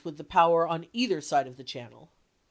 [0.03, 2.09] with the powers on either side of the Channel.